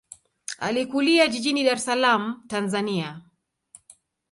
[0.67, 3.15] Alikulia jijini Dar es Salaam, Tanzania.